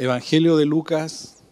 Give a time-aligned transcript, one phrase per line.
[0.00, 1.42] Evangelio de Lucas,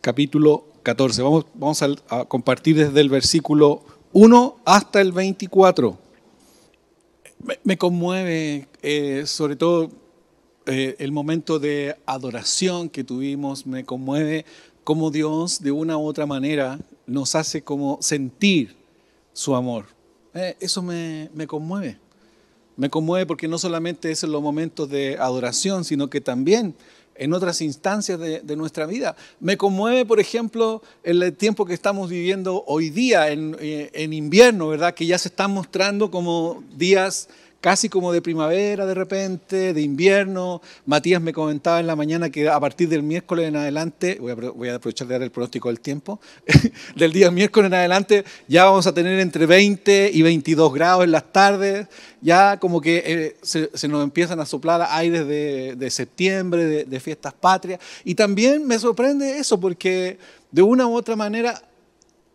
[0.00, 1.20] capítulo 14.
[1.20, 3.82] Vamos, vamos a, compartir desde el versículo
[4.14, 5.98] 1 hasta el 24.
[7.62, 9.90] Me, conmueve eh, sobre todo
[10.64, 14.46] eh, el momento de adoración que tuvimos, me conmueve
[14.82, 18.76] cómo Dios de una u otra manera nos hace como sentir
[19.34, 19.88] su amor.
[20.32, 21.98] Eh, eso me, me conmueve.
[22.78, 26.74] Me conmueve porque no solamente es en los momentos de adoración, sino que también
[27.16, 29.16] en otras instancias de, nuestra vida.
[29.40, 34.68] Me conmueve, por ejemplo, el tiempo que estamos viviendo hoy día, en, eh, en invierno,
[34.68, 34.94] ¿verdad?
[34.94, 37.28] Que ya se están mostrando como días
[37.64, 40.60] casi como de primavera de repente, de invierno.
[40.84, 44.74] Matías me comentaba en la mañana que a partir del miércoles en adelante, voy a,
[44.74, 46.20] aprovechar de dar el pronóstico del tiempo,
[46.94, 51.12] del día miércoles en adelante ya vamos a tener entre 20 y 22 grados en
[51.12, 51.86] las tardes,
[52.20, 57.32] ya como que eh, se, nos empiezan a soplar aires de, septiembre, de, de fiestas
[57.32, 57.80] patrias.
[58.04, 60.18] Y también me sorprende eso porque
[60.50, 61.62] de una u otra manera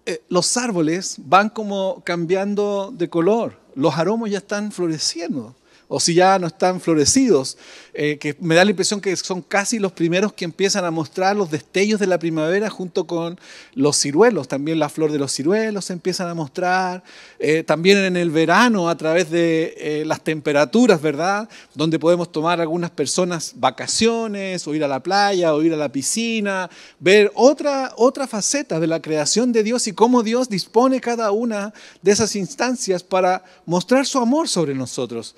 [0.07, 5.55] eh, los árboles van como cambiando de color, los aromas ya están floreciendo
[5.91, 7.57] o si ya no están florecidos,
[7.95, 11.35] eh, que me da la impresión que son casi los primeros que empiezan a mostrar
[11.35, 13.39] los destellos de la primavera junto con
[13.73, 17.03] los ciruelos, también la flor de los ciruelos se empiezan a mostrar,
[17.39, 21.49] eh, también en el verano a través de eh, las temperaturas, ¿verdad?
[21.73, 25.91] Donde podemos tomar algunas personas vacaciones o ir a la playa o ir a la
[25.91, 31.31] piscina, ver otra, otra faceta de la creación de Dios y cómo Dios dispone cada
[31.31, 31.73] una
[32.03, 35.35] de esas instancias para mostrar su amor sobre nosotros.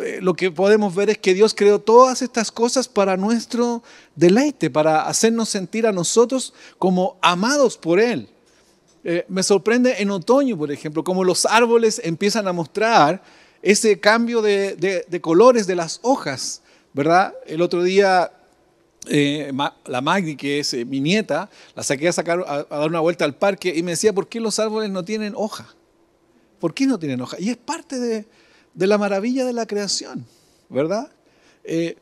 [0.00, 3.82] Eh, lo que podemos ver es que Dios creó todas estas cosas para nuestro
[4.16, 8.28] deleite, para hacernos sentir a nosotros como amados por Él.
[9.04, 13.22] Eh, me sorprende en otoño, por ejemplo, como los árboles empiezan a mostrar
[13.60, 17.34] ese cambio de, colores de las hojas, ¿verdad?
[17.46, 18.32] El otro día
[19.08, 19.52] eh,
[19.86, 23.34] la Magdi, que es mi nieta, la saqué a, sacar, a, dar una vuelta al
[23.34, 25.74] parque y me decía, ¿por qué los árboles no tienen hoja?
[26.60, 27.36] ¿Por qué no tienen hoja?
[27.40, 28.26] Y es parte de,
[28.74, 30.24] de la maravilla de la creación,
[30.68, 31.10] ¿verdad?
[31.64, 31.96] Eh,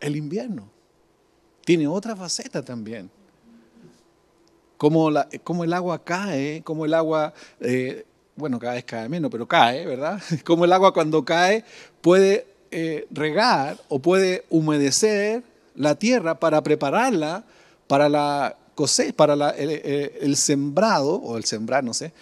[0.00, 0.68] el invierno
[1.64, 3.10] tiene otra faceta también.
[4.76, 8.04] Como, el agua cae, como el agua, eh,
[8.36, 10.20] bueno, cada vez cae menos, pero cae, ¿verdad?
[10.44, 11.64] Como el agua cuando cae
[12.02, 15.42] puede eh, regar o puede humedecer
[15.74, 17.44] la tierra para prepararla
[17.86, 18.58] para la
[19.16, 22.12] para el, sembrado, o el sembrar, no sé,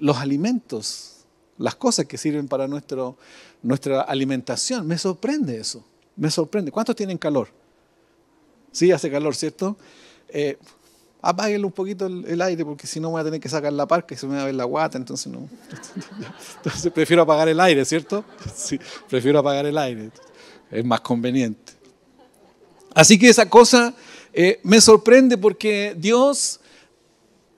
[0.00, 1.15] los alimentos
[1.58, 3.16] las cosas que sirven para nuestro,
[3.62, 4.86] nuestra alimentación.
[4.86, 5.84] Me sorprende eso,
[6.16, 6.70] me sorprende.
[6.70, 7.48] ¿Cuántos tienen calor?
[8.72, 9.76] Sí, hace calor, ¿cierto?
[10.28, 10.58] Eh,
[11.22, 14.14] apáguenle un poquito el, aire porque si no voy a tener que sacar la parca
[14.14, 15.48] y se me va a ver la guata, entonces no.
[16.58, 18.24] Entonces prefiero apagar el aire, ¿cierto?
[18.54, 18.78] Sí,
[19.08, 20.10] prefiero apagar el aire.
[20.70, 21.72] Es más conveniente.
[22.94, 23.94] Así que esa cosa
[24.32, 26.60] eh, me sorprende porque Dios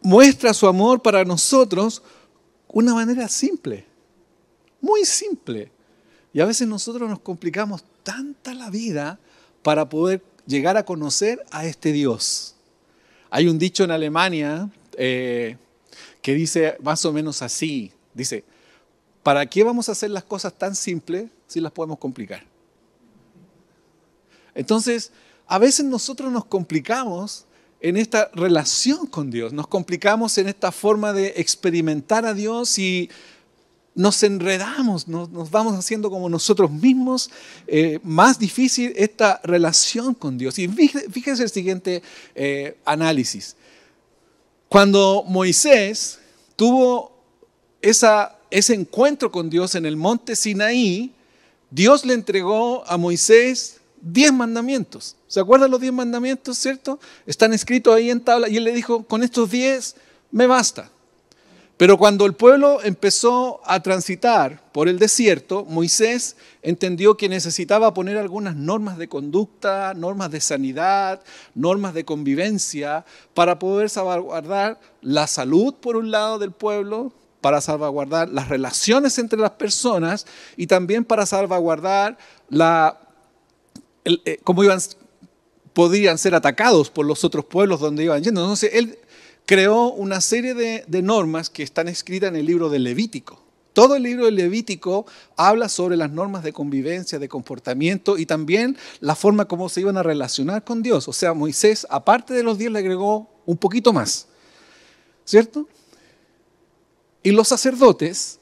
[0.01, 2.03] muestra su amor para nosotros
[2.69, 3.88] una manera simple.
[4.81, 5.71] Muy simple.
[6.33, 9.19] Y a veces nosotros nos complicamos tanta la vida
[9.63, 12.55] para poder llegar a conocer a este Dios.
[13.31, 15.57] Hay un dicho en Alemania eh,
[16.23, 17.93] que dice más o menos así.
[18.15, 18.45] Dice,
[19.23, 22.45] ¿para qué vamos a hacer las cosas tan simples si las podemos complicar?
[24.55, 25.13] Entonces,
[25.47, 27.47] a veces nosotros nos complicamos
[27.81, 33.09] en esta relación con Dios, nos complicamos en esta forma de experimentar a Dios y
[33.99, 37.31] nos enredamos, nos, vamos haciendo como nosotros mismos
[37.67, 40.57] eh, más difícil esta relación con Dios.
[40.61, 42.01] Y fíjense el siguiente
[42.37, 43.57] eh, análisis.
[44.69, 46.21] Cuando Moisés
[46.55, 47.13] tuvo
[47.83, 51.13] ese encuentro con Dios en el monte Sinaí,
[51.69, 55.17] Dios le entregó a Moisés diez mandamientos.
[55.27, 57.01] ¿Se acuerdan los diez mandamientos, cierto?
[57.27, 59.97] Están escritos ahí en tabla y él le dijo, con estos diez
[60.31, 60.89] me basta.
[61.79, 68.19] Pero cuando el pueblo empezó a transitar por el desierto, Moisés entendió que necesitaba poner
[68.19, 71.23] algunas normas de conducta, normas de sanidad,
[71.55, 78.29] normas de convivencia, para poder salvaguardar la salud, por un lado, del pueblo, para salvaguardar
[78.29, 80.27] las relaciones entre las personas
[80.57, 82.99] y también para salvaguardar la,
[84.05, 84.81] eh, cómo iban,
[85.73, 88.41] podrían ser atacados por los otros pueblos donde iban yendo.
[88.41, 88.99] Entonces, él
[89.49, 93.43] creó una serie de, normas que están escritas en el libro de Levítico.
[93.73, 95.07] Todo el libro de Levítico
[95.39, 99.97] habla sobre las normas de convivencia, de comportamiento y también la forma como se iban
[99.97, 101.09] a relacionar con Dios.
[101.09, 104.27] O sea, Moisés, aparte de los diez, le agregó un poquito más.
[105.25, 105.67] ¿Cierto?
[107.23, 108.39] Y los sacerdotes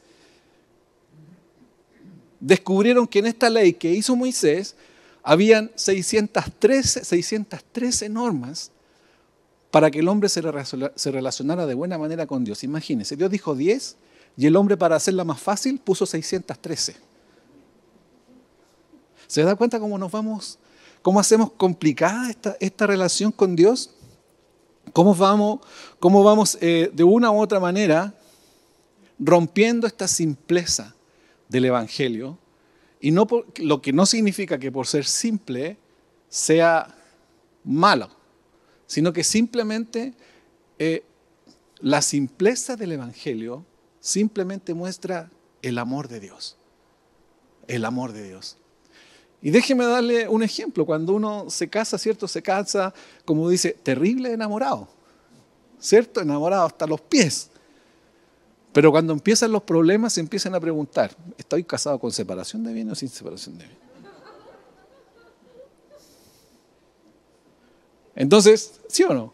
[2.40, 4.74] descubrieron que en esta ley que hizo Moisés
[5.22, 8.72] habían 613, 613 normas
[9.76, 12.64] para que el hombre se relacionara de buena manera con Dios.
[12.64, 13.99] Imagínense, Dios dijo 10
[14.38, 16.96] y el hombre para hacerla más fácil puso 613.
[19.26, 20.58] ¿Se da cuenta cómo nos vamos,
[21.02, 23.90] cómo hacemos complicada esta, relación con Dios?
[24.94, 25.61] ¿Cómo vamos,
[26.00, 28.14] cómo vamos eh, de una u otra manera
[29.19, 30.94] rompiendo esta simpleza
[31.50, 32.38] del Evangelio?
[32.99, 33.26] Y no
[33.56, 35.76] lo que no significa que por ser simple
[36.31, 36.94] sea
[37.62, 38.17] malo,
[38.86, 40.14] sino que simplemente
[40.78, 41.04] eh,
[41.80, 43.64] la simpleza del Evangelio
[44.00, 45.30] simplemente muestra
[45.62, 46.56] el amor de Dios.
[47.66, 48.56] El amor de Dios.
[49.42, 50.86] Y déjeme darle un ejemplo.
[50.86, 52.26] Cuando uno se casa, ¿cierto?
[52.28, 52.94] Se casa,
[53.24, 54.88] como dice, terrible enamorado.
[55.78, 56.20] ¿Cierto?
[56.20, 57.50] Enamorado hasta los pies.
[58.72, 62.92] Pero cuando empiezan los problemas, se empiezan a preguntar, ¿estoy casado con separación de bienes
[62.92, 63.85] o sin separación de bienes?
[68.16, 69.32] Entonces, ¿sí o no?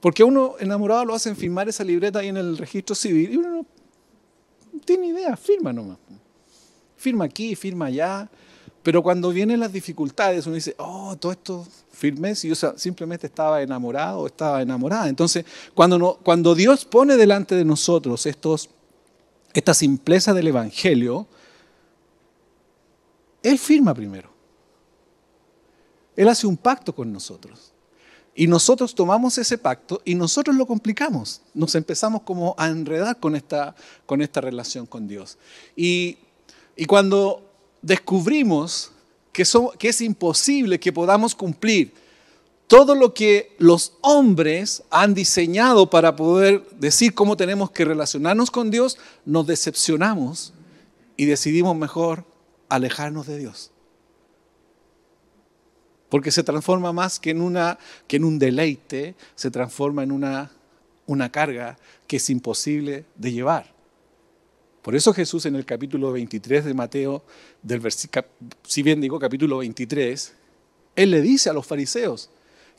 [0.00, 3.48] Porque uno enamorado lo hacen firmar esa libreta ahí en el registro civil y uno
[3.50, 3.66] no
[4.84, 5.98] tiene idea, firma nomás.
[6.96, 8.28] Firma aquí, firma allá.
[8.82, 13.62] Pero cuando vienen las dificultades, uno dice, oh, todo esto firme si yo simplemente estaba
[13.62, 15.08] enamorado o estaba enamorada.
[15.08, 15.44] Entonces,
[15.74, 18.70] cuando, no, cuando Dios pone delante de nosotros estos,
[19.52, 21.26] esta simpleza del Evangelio,
[23.42, 24.30] Él firma primero.
[26.16, 27.73] Él hace un pacto con nosotros.
[28.34, 31.40] Y nosotros tomamos ese pacto y nosotros lo complicamos.
[31.54, 33.76] Nos empezamos como a enredar con esta,
[34.06, 35.38] con esta relación con Dios.
[35.76, 36.18] Y,
[36.88, 37.48] cuando
[37.82, 38.90] descubrimos
[39.32, 39.44] que,
[39.78, 41.94] que es imposible que podamos cumplir
[42.66, 48.72] todo lo que los hombres han diseñado para poder decir cómo tenemos que relacionarnos con
[48.72, 50.52] Dios, nos decepcionamos
[51.16, 52.24] y decidimos mejor
[52.68, 53.70] alejarnos de Dios
[56.14, 57.76] porque se transforma más que en, una,
[58.06, 60.48] que en un deleite, se transforma en una,
[61.06, 61.76] una carga
[62.06, 63.74] que es imposible de llevar.
[64.80, 67.24] Por eso Jesús en el capítulo 23 de Mateo,
[67.64, 67.82] del
[68.62, 70.34] si bien digo capítulo 23,
[70.94, 72.30] Él le dice a los fariseos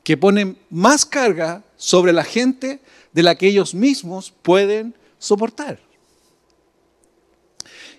[0.02, 2.80] que ponen más carga sobre la gente
[3.12, 5.78] de la que ellos mismos pueden soportar.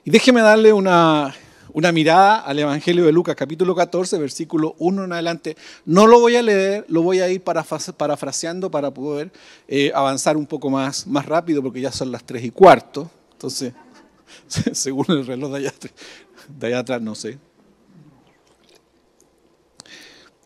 [0.04, 1.36] Y déjeme darle una,
[1.78, 5.56] una mirada al Evangelio de Lucas, capítulo 14, versículo 1 en adelante.
[5.86, 9.32] No lo voy a leer, lo voy a ir parafraseando para poder
[9.68, 13.12] eh, avanzar un poco más, más rápido, porque ya son las 3 y cuarto.
[13.34, 13.74] Entonces,
[14.72, 15.74] según el reloj de allá,
[16.48, 17.38] de allá atrás, no sé.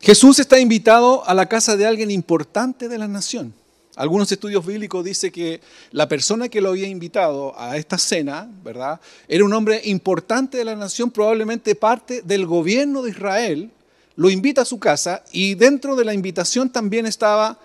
[0.01, 3.53] Jesús está invitado a la casa de alguien importante de la nación.
[3.95, 5.59] Algunos estudios bíblicos dicen que
[5.91, 9.01] la persona que lo había invitado a esta cena, ¿verdad?
[9.27, 13.71] Era un hombre importante de la nación, probablemente parte del gobierno de Israel.
[14.15, 17.59] Lo invita a su casa y dentro de la invitación también estaba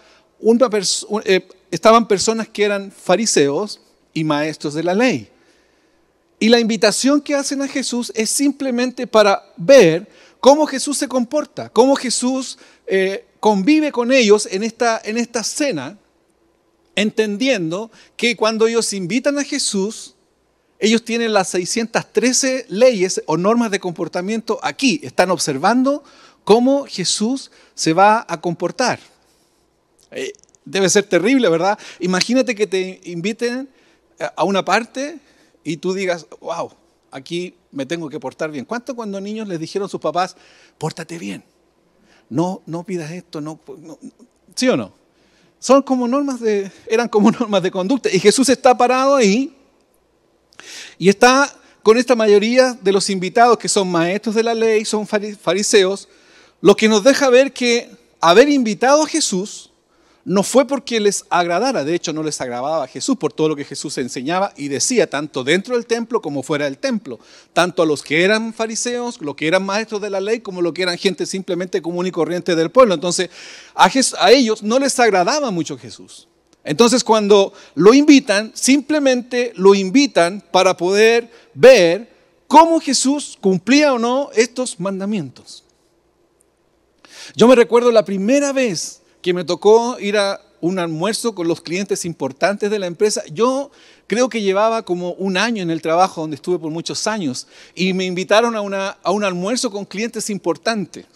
[1.24, 3.80] eh, estaban personas que eran fariseos
[4.12, 5.28] y maestros de la ley.
[6.38, 10.08] Y la invitación que hacen a Jesús es simplemente para ver
[10.40, 15.98] cómo Jesús se comporta, cómo Jesús eh, convive con ellos en esta, en esta cena
[16.96, 20.16] entendiendo que cuando ellos invitan a Jesús,
[20.78, 25.00] ellos tienen las 613 leyes o normas de comportamiento aquí.
[25.02, 26.02] Están observando
[26.44, 28.98] cómo Jesús se va a comportar.
[30.10, 30.32] Eh,
[30.64, 31.78] debe ser terrible, ¿verdad?
[32.00, 33.68] Imagínate que te inviten
[34.34, 35.18] a una parte
[35.64, 36.70] y tú digas, wow,
[37.10, 38.64] aquí me tengo que portar bien.
[38.64, 40.36] ¿Cuánto cuando niños les dijeron a sus papás,
[40.78, 41.44] pórtate bien?
[42.28, 43.98] No, no pidas esto, no, no
[44.54, 45.05] ¿sí o no?
[45.66, 48.08] Son como normas de, eran como normas de conducta.
[48.12, 49.52] Y Jesús está parado ahí
[50.96, 55.08] y está con esta mayoría de los invitados que son maestros de la ley, son
[55.08, 56.08] fariseos,
[56.60, 59.72] lo que nos deja ver que haber invitado a Jesús
[60.26, 63.54] no fue porque les agradara, de hecho no les agradaba a Jesús por todo lo
[63.54, 67.20] que Jesús enseñaba y decía, tanto dentro del templo como fuera del templo,
[67.52, 70.72] tanto a los que eran fariseos, los que eran maestros de la ley, como los
[70.72, 72.94] que eran gente simplemente común y corriente del pueblo.
[72.94, 73.30] Entonces,
[73.72, 76.26] a, a ellos no les agradaba mucho Jesús.
[76.64, 82.10] Entonces, cuando lo invitan, simplemente lo invitan para poder ver
[82.48, 85.62] cómo Jesús cumplía o no estos mandamientos.
[87.36, 91.60] Yo me recuerdo la primera vez que me tocó ir a un almuerzo con los
[91.60, 93.24] clientes importantes de la empresa.
[93.32, 93.72] Yo
[94.06, 97.92] creo que llevaba como un año en el trabajo donde estuve por muchos años y
[97.92, 101.06] me invitaron a, una, a un almuerzo con clientes importantes.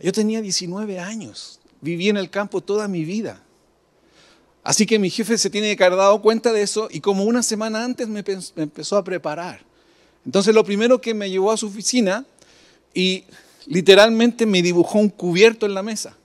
[0.00, 3.42] Yo tenía 19 años, viví en el campo toda mi vida.
[4.62, 7.42] Así que mi jefe se tiene que haber dado cuenta de eso y como una
[7.42, 9.62] semana antes me, me empezó a preparar.
[10.26, 12.26] Entonces lo primero que me llevó a su oficina
[12.92, 13.24] y
[13.64, 16.18] literalmente me dibujó un cubierto en la mesa.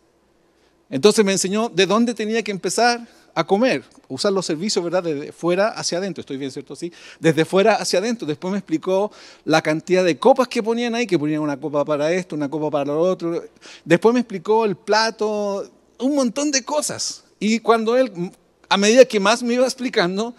[0.89, 5.03] Entonces me enseñó de dónde tenía que empezar a comer, usar los servicios, ¿verdad?
[5.03, 6.75] Desde fuera hacia adentro, estoy bien, ¿cierto?
[6.75, 8.25] Sí, desde fuera hacia adentro.
[8.25, 9.11] Después me explicó
[9.45, 12.71] la cantidad de copas que ponían ahí, que ponían una copa para esto, una copa
[12.71, 13.43] para lo otro.
[13.85, 17.25] Después me explicó el plato, un montón de cosas.
[17.39, 18.31] Y cuando él,
[18.69, 20.33] a medida que más me iba explicando,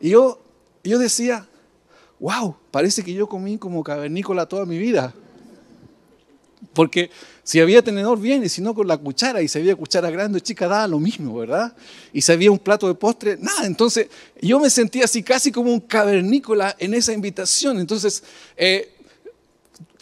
[0.00, 0.40] yo,
[0.84, 1.48] yo decía,
[2.20, 5.12] wow, parece que yo comí como cavernícola toda mi vida.
[6.72, 7.10] Porque
[7.46, 10.38] si había tenedor bien y si no con la cuchara y si había cuchara grande
[10.38, 11.72] o chica daba lo mismo, ¿verdad?
[12.12, 13.66] Y si había un plato de postre, nada.
[13.66, 14.08] Entonces
[14.42, 17.78] yo me sentía así casi como un cavernícola en esa invitación.
[17.78, 18.24] Entonces
[18.56, 18.92] eh,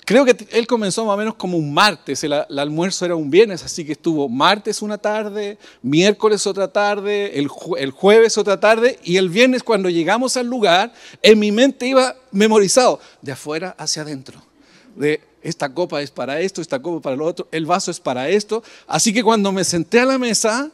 [0.07, 3.63] creo que él comenzó más o menos como un martes, el, almuerzo era un viernes,
[3.63, 9.19] así que estuvo martes una tarde, miércoles otra tarde, el, el jueves otra tarde y
[9.19, 14.54] el viernes cuando llegamos al lugar, en mi mente iba memorizado de afuera hacia adentro.
[14.97, 18.29] De esta copa es para esto, esta copa para lo otro, el vaso es para
[18.29, 18.63] esto.
[18.87, 20.71] Así que cuando me senté a la mesa,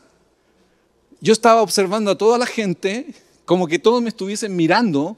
[1.21, 5.17] yo estaba observando a toda la gente, como que todos me estuviesen mirando,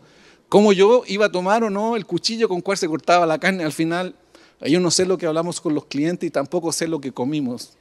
[0.48, 3.64] cómo yo iba a tomar o no el cuchillo con cual se cortaba la carne.
[3.64, 4.14] Al final,
[4.60, 7.72] yo no sé lo que hablamos con los clientes y tampoco sé lo que comimos.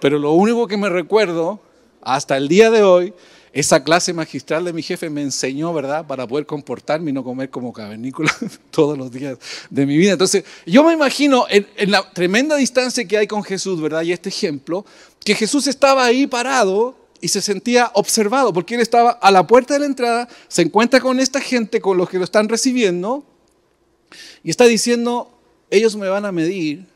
[0.00, 1.60] Pero lo único que me recuerdo
[2.00, 3.14] hasta el día de hoy
[3.52, 7.50] esa clase magistral de mi jefe me enseñó, ¿verdad?, para poder comportarme y no comer
[7.50, 8.34] como cavernícola
[8.70, 10.12] todos los días de mi vida.
[10.12, 14.02] Entonces, yo me imagino en, la tremenda distancia que hay con Jesús, ¿verdad?
[14.02, 14.86] Y este ejemplo,
[15.22, 19.74] que Jesús estaba ahí parado y se sentía observado, porque él estaba a la puerta
[19.74, 23.24] de la entrada, se encuentra con esta gente, con los que lo están recibiendo,
[24.42, 25.30] y está diciendo,
[25.70, 26.86] ellos me van a medir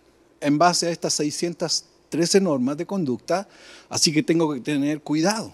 [0.41, 3.47] en base a estas 613 normas de conducta,
[3.89, 5.53] así que tengo que tener cuidado.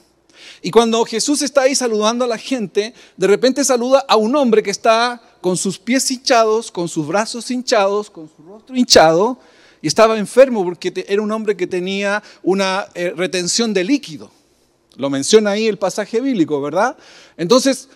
[0.62, 4.62] Y cuando Jesús está ahí saludando a la gente, de repente saluda a un hombre
[4.62, 9.38] que está con sus pies hinchados, con sus brazos hinchados, con su rostro hinchado,
[9.80, 14.30] y estaba enfermo porque era un hombre que tenía una eh, retención de líquido.
[14.96, 16.96] Lo menciona ahí el pasaje bíblico, ¿verdad?
[17.37, 17.88] Entonces,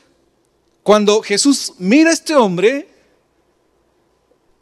[0.83, 2.89] cuando Jesús mira a este hombre,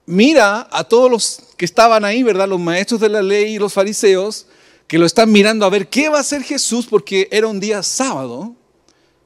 [0.06, 2.48] mira a todos los que estaban ahí, ¿verdad?
[2.48, 4.46] Los maestros de la ley y los fariseos,
[4.94, 7.82] que lo están mirando a ver qué va a hacer Jesús porque era un día
[7.82, 8.54] sábado,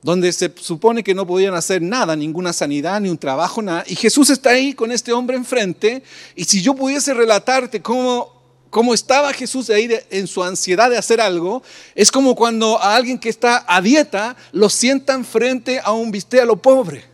[0.01, 3.85] donde se supone que no podían hacer nada, ninguna sanidad, ni un trabajo, nada.
[3.87, 6.03] Y Jesús está ahí con este hombre enfrente.
[6.35, 8.33] Y si yo pudiese relatarte cómo,
[8.71, 11.63] cómo estaba Jesús ahí en su ansiedad de hacer algo,
[11.95, 16.41] es como cuando a alguien que está a dieta lo sientan frente a un bistec
[16.41, 17.05] a lo pobre.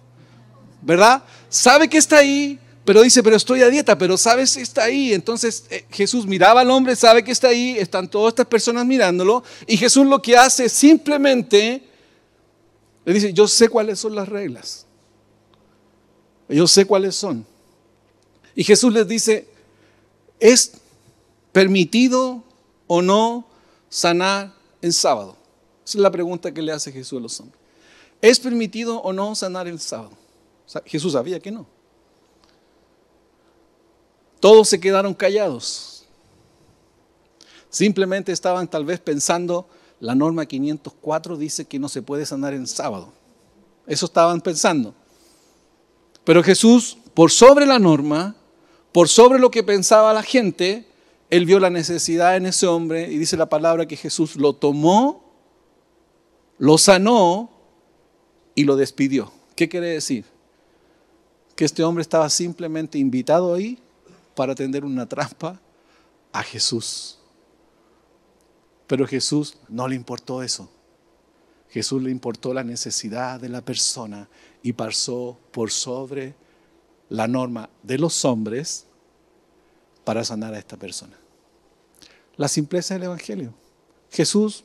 [0.81, 1.25] ¿Verdad?
[1.49, 5.15] Sabe que está ahí, pero dice, pero estoy a dieta, pero sabes, está ahí.
[5.15, 9.43] Entonces eh, Jesús miraba al hombre, sabe que está ahí, están todas estas personas mirándolo,
[9.67, 11.83] y Jesús lo que hace simplemente
[13.05, 14.87] le dice, yo sé cuáles son las reglas.
[16.49, 17.47] Yo sé cuáles son.
[18.55, 19.49] Y Jesús les dice,
[20.39, 20.73] ¿es
[21.53, 22.43] permitido
[22.87, 23.47] o no
[23.89, 25.37] sanar en sábado?
[25.85, 27.61] Esa es la pregunta que le hace Jesús a los hombres.
[28.21, 30.13] ¿Es permitido o no sanar el sábado?
[30.87, 31.67] Jesús sabía que no.
[34.45, 36.05] Todos se quedaron callados.
[37.71, 39.67] Simplemente estaban tal vez pensando,
[40.01, 43.11] la norma 504 dice que no se puede sanar en sábado.
[43.87, 44.95] Eso estaban pensando.
[46.25, 48.37] Pero Jesús, por sobre la norma,
[48.93, 50.87] por sobre lo que pensaba la gente,
[51.31, 55.25] él vio la necesidad en ese hombre y dice la palabra que Jesús lo tomó,
[56.59, 57.49] lo sanó
[58.55, 59.33] y lo despidió.
[59.57, 60.27] ¿Qué quiere decir?
[61.57, 63.79] Que este hombre estaba simplemente invitado ahí
[64.35, 65.61] para tender una trampa
[66.33, 67.19] a Jesús.
[68.87, 70.69] Pero Jesús no le importó eso.
[71.71, 74.29] Jesús le importó la necesidad de la persona
[74.63, 76.35] y pasó por sobre
[77.09, 78.87] la norma de los hombres
[80.05, 81.17] para sanar a esta persona.
[82.37, 83.55] La simpleza del Evangelio.
[84.11, 84.65] Jesús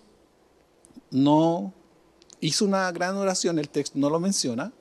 [1.12, 1.74] no
[2.40, 4.72] hizo una gran oración, el texto no lo menciona,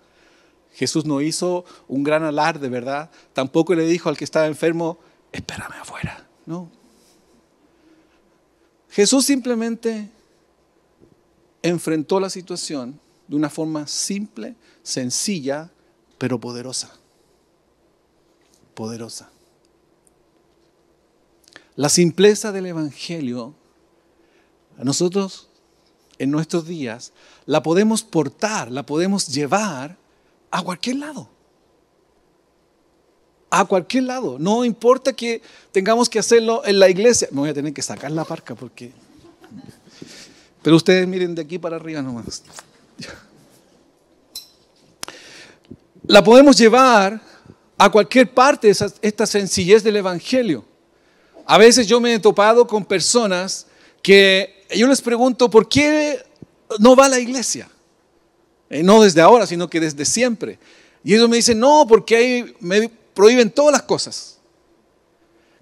[0.79, 3.11] Jesús no hizo un gran alarde, ¿verdad?
[3.33, 4.97] Tampoco le dijo al que estaba enfermo,
[5.33, 6.25] espérame afuera.
[6.47, 6.71] No.
[8.89, 10.09] Jesús simplemente
[11.63, 14.55] enfrentó la situación de una forma simple,
[14.85, 15.69] sencilla,
[16.17, 16.95] pero poderosa.
[18.75, 19.33] Poderosa.
[21.75, 23.53] La simpleza del Evangelio,
[24.79, 25.49] a nosotros
[26.19, 27.13] en nuestros días,
[27.47, 29.99] la podemos portar, la podemos llevar
[30.50, 31.28] a cualquier lado.
[33.50, 34.38] A cualquier lado.
[34.38, 37.28] No importa que tengamos que hacerlo en la iglesia.
[37.31, 38.93] Me voy a tener que sacar la parca porque...
[40.62, 42.43] Pero ustedes miren de aquí para arriba nomás.
[46.07, 47.21] La podemos llevar
[47.76, 50.64] a cualquier parte, esta sencillez del Evangelio.
[51.47, 53.67] A veces yo me he topado con personas
[54.02, 56.23] que yo les pregunto, ¿por qué
[56.78, 57.71] no va a la iglesia?
[58.71, 60.59] Eh, no desde ahora, sino que desde siempre.
[61.05, 64.39] Y ellos me dicen, no, porque ahí me prohíben todas las cosas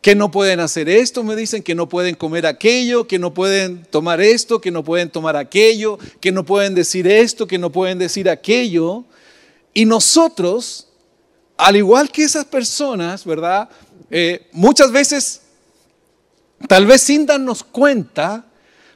[0.06, 3.84] que no pueden hacer esto, me dicen que no pueden comer aquello, que no pueden
[3.90, 7.98] tomar esto, que no pueden tomar aquello, que no pueden decir esto, que no pueden
[7.98, 9.04] decir aquello.
[9.74, 10.86] Y nosotros,
[11.56, 13.68] al igual que esas personas, ¿verdad?
[14.08, 15.40] Eh, muchas veces,
[16.68, 18.46] tal vez sin darnos cuenta,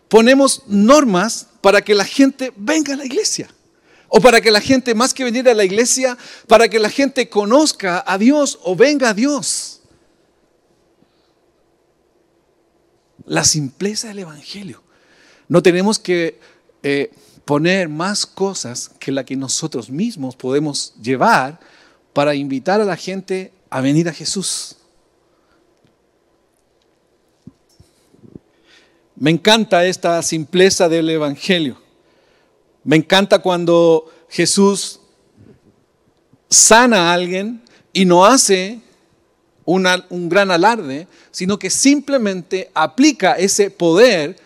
[0.08, 3.50] ponemos normas para que la gente venga a la iglesia.
[4.10, 7.30] O para que la gente, más que venir a la iglesia, para que la gente
[7.30, 9.80] conozca a Dios o venga a Dios.
[13.30, 14.82] la simpleza del Evangelio.
[15.46, 16.40] No tenemos que
[16.82, 17.12] eh,
[17.44, 21.60] poner más cosas que la que nosotros mismos podemos llevar
[22.12, 24.76] para invitar a la gente a venir a Jesús.
[29.14, 31.80] Me encanta esta simpleza del Evangelio.
[32.84, 35.00] Me encanta cuando Jesús
[36.48, 38.80] sana a alguien y no hace
[39.64, 44.36] un gran alarde, sino que simplemente aplica ese poder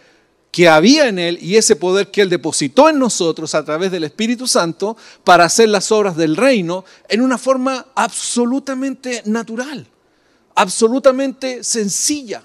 [0.51, 4.05] que había en Él y ese poder que Él depositó en nosotros a través del
[4.05, 9.87] Espíritu Santo para hacer las obras del reino en una forma absolutamente natural,
[10.55, 12.45] absolutamente sencilla,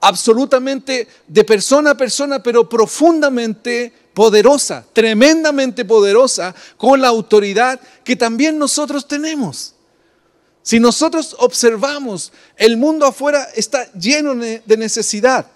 [0.00, 8.58] absolutamente de persona a persona, pero profundamente poderosa, tremendamente poderosa, con la autoridad que también
[8.58, 9.76] nosotros tenemos.
[10.60, 15.46] Si nosotros observamos, el mundo afuera está lleno de necesidad.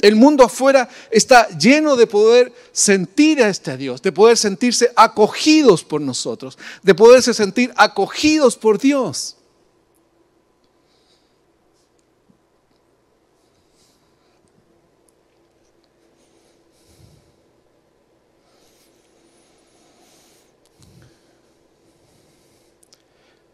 [0.00, 5.84] El mundo afuera está lleno de poder sentir a este Dios, de poder sentirse acogidos
[5.84, 9.36] por nosotros, de poderse sentir acogidos por Dios.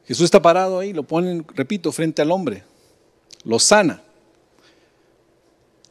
[0.09, 2.65] Jesús está parado ahí, lo ponen, repito, frente al hombre,
[3.45, 4.03] lo sana.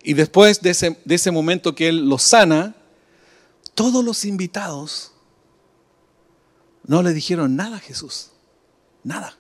[0.01, 2.75] Y después de ese, de ese momento que él lo sana,
[3.75, 5.11] todos los invitados
[6.83, 8.31] no le dijeron nada a Jesús,
[9.03, 9.37] nada.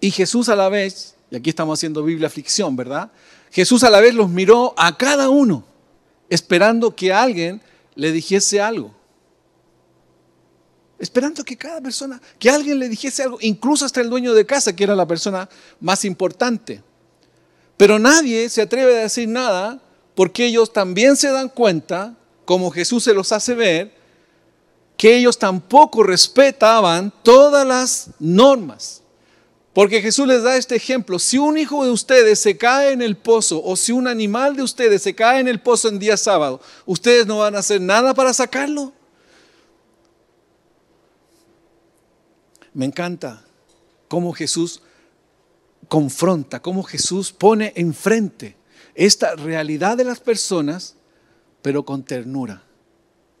[0.00, 3.12] Y Jesús a la vez, y aquí estamos haciendo Biblia aflicción, ¿verdad?
[3.52, 5.64] Jesús a la vez los miró a cada uno,
[6.28, 7.62] esperando que alguien
[7.94, 8.95] le dijese algo
[10.98, 14.74] esperando que cada persona, que alguien le dijese algo, incluso hasta el dueño de casa,
[14.74, 15.48] que era la persona
[15.80, 16.82] más importante.
[17.76, 19.80] Pero nadie se atreve a decir nada
[20.14, 23.94] porque ellos también se dan cuenta, como Jesús se los hace ver,
[24.96, 29.02] que ellos tampoco respetaban todas las normas.
[29.74, 31.18] Porque Jesús les da este ejemplo.
[31.18, 34.62] Si un hijo de ustedes se cae en el pozo o si un animal de
[34.62, 38.14] ustedes se cae en el pozo en día sábado, ¿ustedes no van a hacer nada
[38.14, 38.94] para sacarlo?
[42.76, 43.42] Me encanta
[44.06, 44.82] cómo Jesús
[45.88, 48.54] confronta, cómo Jesús pone enfrente
[48.94, 50.94] esta realidad de las personas,
[51.62, 52.62] pero con ternura,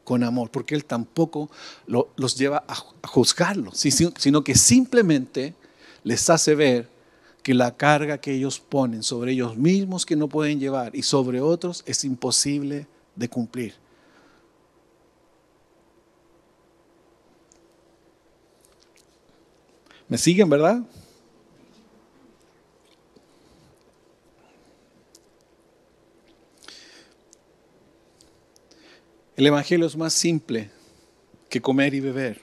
[0.04, 1.50] con amor, porque Él tampoco
[1.86, 5.54] los lleva a, juzgarlos, sino que simplemente
[6.02, 6.88] les hace ver
[7.42, 11.42] que la carga que ellos ponen sobre ellos mismos que no pueden llevar y sobre
[11.42, 13.74] otros es imposible de cumplir.
[20.08, 20.82] ¿Me siguen, verdad?
[29.36, 30.70] El Evangelio es más simple
[31.50, 32.40] que comer y beber.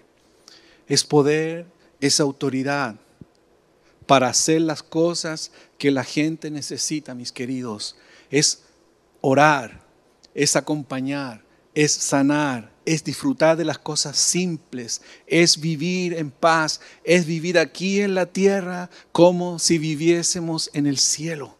[0.88, 1.65] Es poder,
[1.99, 2.95] es autoridad
[4.06, 7.95] para hacer las cosas que la gente necesita, mis queridos.
[8.30, 8.63] Es
[9.21, 9.82] orar,
[10.36, 11.43] es acompañar,
[11.75, 18.01] es sanar, es disfrutar de las cosas simples, es vivir en paz, es vivir aquí
[18.01, 21.57] en la tierra como si viviésemos en el cielo.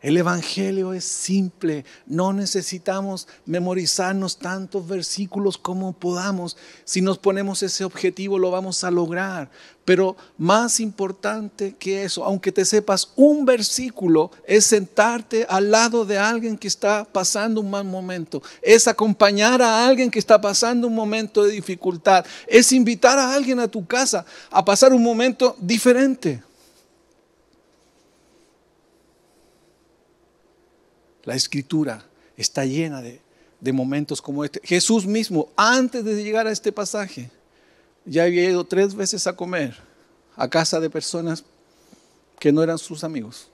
[0.00, 6.56] El Evangelio es simple, no necesitamos memorizarnos tantos versículos como podamos.
[6.84, 9.50] Si nos ponemos ese objetivo lo vamos a lograr.
[9.84, 16.16] Pero más importante que eso, aunque te sepas un versículo, es sentarte al lado de
[16.18, 20.94] alguien que está pasando un mal momento, es acompañar a alguien que está pasando un
[20.94, 26.42] momento de dificultad, es invitar a alguien a tu casa a pasar un momento diferente.
[31.28, 32.06] La escritura
[32.38, 33.20] está llena de,
[33.70, 34.62] momentos como este.
[34.64, 37.30] Jesús mismo, antes de llegar a este pasaje,
[38.06, 39.76] ya había ido tres veces a comer
[40.36, 41.44] a casa de personas
[42.40, 43.50] que no eran sus amigos.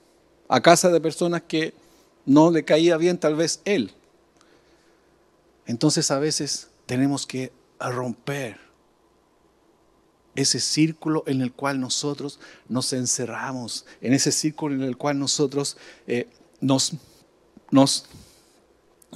[0.46, 1.74] a casa de personas que
[2.24, 3.90] no le caía bien tal vez él.
[5.66, 8.60] Entonces a veces tenemos que romper
[10.36, 15.76] ese círculo en el cual nosotros nos encerramos, en ese círculo en el cual nosotros
[16.06, 16.28] eh,
[16.60, 16.92] nos,
[17.74, 18.04] nos,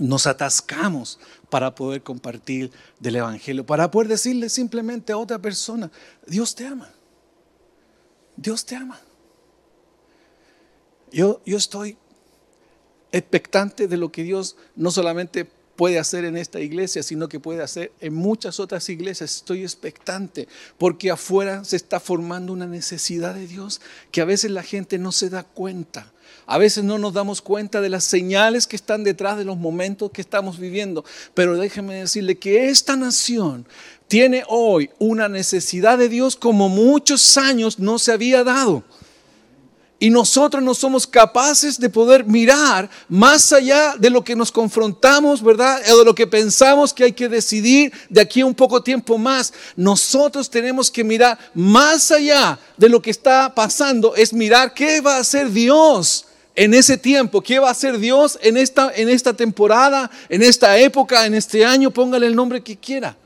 [0.00, 5.92] nos atascamos para poder compartir del Evangelio, para poder decirle simplemente a otra persona,
[6.26, 6.90] Dios te ama,
[8.36, 9.00] Dios te ama.
[11.12, 11.96] Yo, yo estoy
[13.12, 17.62] expectante de lo que Dios no solamente puede hacer en esta iglesia, sino que puede
[17.62, 19.36] hacer en muchas otras iglesias.
[19.36, 24.64] Estoy expectante porque afuera se está formando una necesidad de Dios que a veces la
[24.64, 26.12] gente no se da cuenta.
[26.46, 30.10] A veces no nos damos cuenta de las señales que están detrás de los momentos
[30.10, 31.04] que estamos viviendo.
[31.32, 33.64] Pero déjeme decirle que esta nación
[34.08, 38.82] tiene hoy una necesidad de Dios como muchos años no se había dado.
[40.00, 45.42] Y nosotros no somos capaces de poder mirar más allá de lo que nos confrontamos,
[45.42, 45.80] ¿verdad?
[45.92, 49.18] O de lo que pensamos que hay que decidir de aquí a un poco tiempo
[49.18, 49.52] más.
[49.74, 55.16] Nosotros tenemos que mirar más allá de lo que está pasando, es mirar qué va
[55.16, 59.32] a hacer Dios en ese tiempo, qué va a hacer Dios en esta, en esta
[59.32, 63.16] temporada, en esta época, en este año, póngale el nombre que quiera.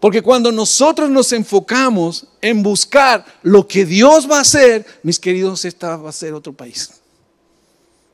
[0.00, 5.64] Porque cuando nosotros nos enfocamos en buscar lo que Dios va a hacer, mis queridos,
[5.64, 6.90] esta va a ser otro país.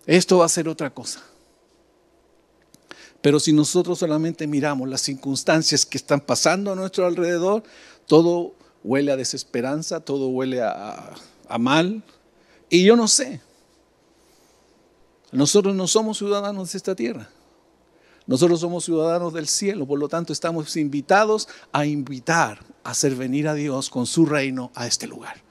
[0.07, 1.23] Esto va a ser otra cosa.
[3.21, 7.63] Pero si nosotros solamente miramos las circunstancias que están pasando a nuestro alrededor,
[8.07, 11.15] todo huele a desesperanza, todo huele a,
[11.49, 12.03] a mal.
[12.69, 13.41] Y yo no sé.
[15.31, 17.29] Nosotros no somos ciudadanos de esta tierra.
[18.27, 23.49] Nosotros somos ciudadanos del cielo, por lo tanto estamos invitados a invitar, a hacer venir
[23.49, 25.43] a Dios con su reino a este lugar,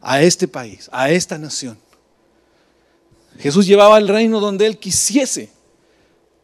[0.00, 1.78] a este país, a esta nación.
[3.38, 5.50] Jesús llevaba el reino donde Él quisiese.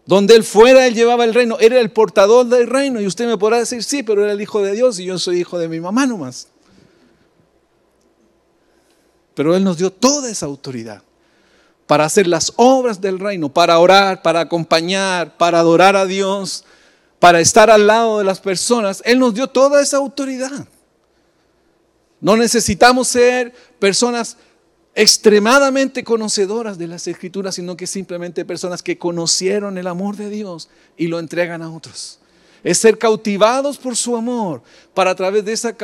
[0.04, 1.58] Donde Él fuera, Él llevaba el reino.
[1.58, 3.00] Era el portador del reino.
[3.00, 5.40] Y usted me podrá decir, sí, pero era el hijo de Dios y yo soy
[5.40, 6.48] hijo de mi mamá nomás.
[9.34, 11.02] Pero Él nos dio toda esa autoridad
[11.86, 16.64] para hacer las obras del reino, para orar, para acompañar, para adorar a Dios,
[17.18, 19.02] para estar al lado de las personas.
[19.04, 20.66] Él nos dio toda esa autoridad.
[22.20, 24.36] No necesitamos ser personas
[24.94, 30.68] extremadamente conocedoras de las escrituras, sino que simplemente personas que conocieron el amor de Dios
[30.96, 32.18] y lo entregan a otros
[32.62, 34.62] es ser cautivados por su amor,
[34.94, 35.76] para a través de ese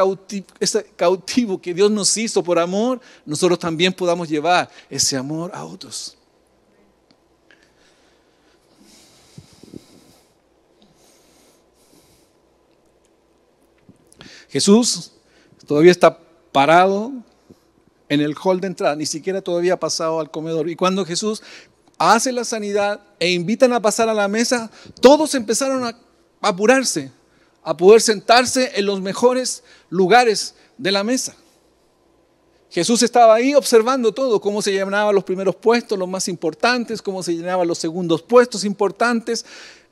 [0.96, 6.16] cautivo que Dios nos hizo por amor, nosotros también podamos llevar ese amor a otros.
[14.48, 15.12] Jesús
[15.66, 16.18] todavía está
[16.52, 17.10] parado
[18.10, 20.68] en el hall de entrada, ni siquiera todavía ha pasado al comedor.
[20.68, 21.42] Y cuando Jesús
[21.96, 25.96] hace la sanidad e invitan a pasar a la mesa, todos empezaron a
[26.42, 27.10] apurarse,
[27.62, 31.34] a poder sentarse en los mejores lugares de la mesa.
[32.70, 37.22] Jesús estaba ahí observando todo, cómo se llenaban los primeros puestos, los más importantes, cómo
[37.22, 39.44] se llenaban los segundos puestos importantes.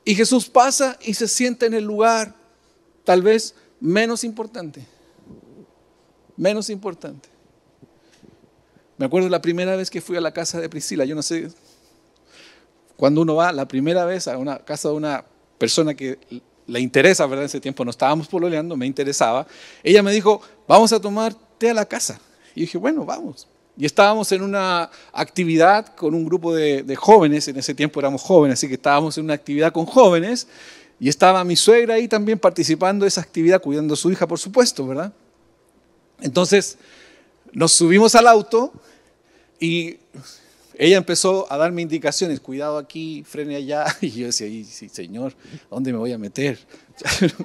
[0.03, 2.35] Y Jesús pasa y se sienta en el lugar
[3.03, 4.85] tal vez menos importante.
[6.35, 7.29] Menos importante.
[8.97, 11.05] Me acuerdo la primera vez que fui a la casa de Priscila.
[11.05, 11.49] Yo no sé,
[12.97, 15.25] cuando uno va la primera vez a una casa de una
[15.61, 16.17] persona que
[16.65, 17.43] le interesa, ¿verdad?
[17.43, 19.45] En ese tiempo no estábamos pololeando, me interesaba.
[19.83, 22.19] Ella me dijo, vamos a tomar té a la casa.
[22.55, 23.47] Y dije, bueno, vamos.
[23.77, 28.23] Y estábamos en una actividad con un grupo de, de, jóvenes, en ese tiempo éramos
[28.23, 30.47] jóvenes, así que estábamos en una actividad con jóvenes,
[30.99, 34.39] y estaba mi suegra ahí también participando de esa actividad, cuidando a su hija, por
[34.39, 35.13] supuesto, ¿verdad?
[36.21, 36.79] Entonces,
[37.53, 38.73] nos subimos al auto
[39.59, 39.97] y
[40.81, 45.35] ella empezó a darme indicaciones, cuidado aquí, frene allá, y yo decía, sí, señor,
[45.69, 46.57] ¿dónde me voy a meter?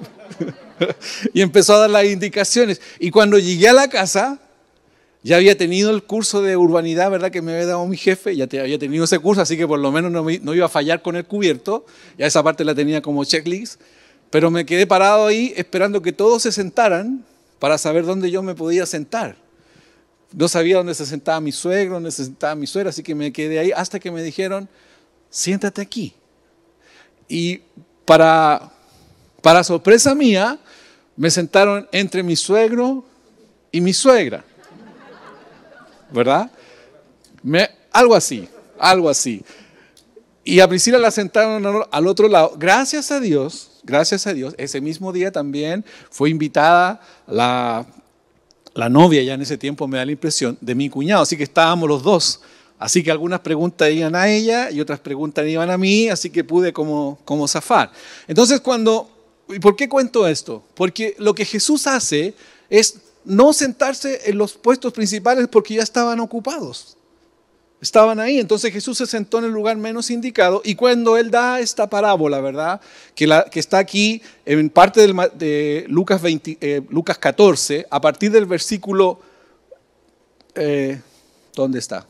[1.35, 2.81] y empezó a dar las indicaciones.
[2.99, 4.39] Y cuando llegué a la casa,
[5.21, 7.29] ya había tenido el curso de urbanidad, ¿verdad?
[7.29, 9.91] Que me había dado mi jefe, ya había tenido ese curso, así que por lo
[9.91, 11.85] menos no, no iba a fallar con el cubierto,
[12.17, 13.79] ya esa parte la tenía como checklist,
[14.31, 17.23] pero me quedé parado ahí esperando que todos se sentaran
[17.59, 19.46] para saber dónde yo me podía sentar.
[20.33, 23.31] No sabía dónde se sentaba mi suegro, dónde se sentaba mi suegra, así que me
[23.31, 24.67] quedé ahí hasta que me dijeron,
[25.29, 26.13] siéntate aquí.
[27.27, 27.61] Y
[28.05, 28.71] para,
[29.41, 30.59] para sorpresa mía,
[31.15, 33.03] me sentaron entre mi suegro
[33.71, 34.43] y mi suegra.
[36.11, 36.51] ¿Verdad?
[37.43, 38.47] Me, algo así,
[38.79, 39.43] algo así.
[40.43, 42.53] Y a Priscila la sentaron al otro lado.
[42.57, 47.85] Gracias a Dios, gracias a Dios, ese mismo día también fue invitada la
[48.77, 51.43] la novia ya en ese tiempo me da la impresión, de mi cuñado, así que
[51.43, 52.41] estábamos los dos.
[52.77, 56.43] Así que algunas preguntas iban a ella y otras preguntas iban a mí, así que
[56.43, 57.91] pude como, como zafar.
[58.27, 59.09] Entonces cuando,
[59.49, 60.63] ¿y por qué cuento esto?
[60.75, 62.35] Porque lo que Jesús hace
[62.69, 66.96] es no sentarse en los puestos principales porque ya estaban ocupados.
[67.79, 71.59] Estaban ahí, entonces Jesús se sentó en el lugar menos indicado y cuando él da
[71.59, 72.81] esta parábola, ¿verdad?
[73.13, 76.81] Que, está aquí en parte de Lucas, 20, eh,
[77.19, 79.19] 14, a partir del versículo,
[80.55, 80.99] eh,
[81.53, 82.07] ¿dónde está?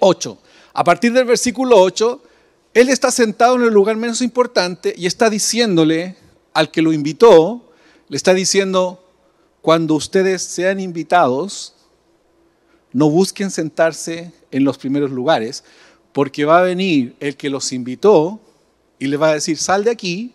[0.00, 0.38] 8.
[0.38, 2.22] Eh, a partir del versículo 8,
[2.74, 6.16] él está sentado en el lugar menos importante y está diciéndole
[6.52, 7.72] al que lo invitó,
[8.08, 9.02] le está diciendo,
[9.62, 11.74] cuando ustedes sean invitados,
[12.92, 15.64] no busquen sentarse en los primeros lugares,
[16.12, 18.40] porque va a venir el que los invitó
[18.98, 20.32] y le va a decir, sal de aquí,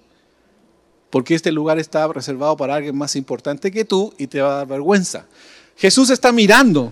[1.10, 4.58] porque este lugar está reservado para alguien más importante que tú y te va a
[4.58, 5.26] dar vergüenza.
[5.78, 6.92] Jesús está mirando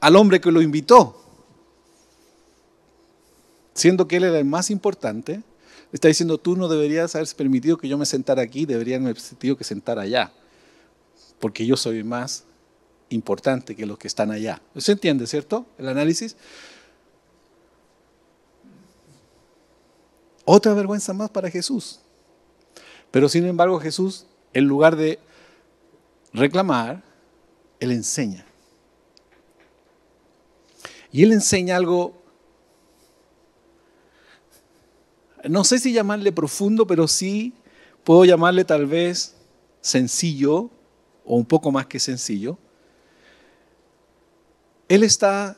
[0.00, 1.20] al hombre que lo invitó,
[3.74, 5.42] siendo que él era el más importante,
[5.92, 9.56] está diciendo, tú no deberías haber permitido que yo me sentara aquí, deberían haber permitido
[9.56, 10.32] que sentara allá,
[11.40, 12.44] porque yo soy más
[13.10, 14.60] importante que los que están allá.
[14.76, 15.66] ¿Se entiende, cierto?
[15.78, 16.36] El análisis.
[20.44, 22.00] Otra vergüenza más para Jesús.
[23.10, 25.18] Pero sin embargo Jesús, en lugar de
[26.32, 27.02] reclamar,
[27.80, 28.44] Él enseña.
[31.10, 32.14] Y Él enseña algo,
[35.44, 37.54] no sé si llamarle profundo, pero sí
[38.04, 39.34] puedo llamarle tal vez
[39.80, 40.70] sencillo
[41.24, 42.58] o un poco más que sencillo.
[44.88, 45.56] Él está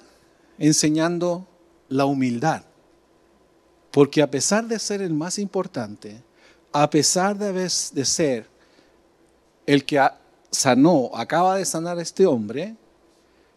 [0.59, 1.47] enseñando
[1.89, 2.63] la humildad,
[3.91, 6.23] porque a pesar de ser el más importante,
[6.73, 8.47] a pesar de, ser
[9.67, 10.01] el que
[10.51, 12.77] sanó, acaba de sanar a este hombre,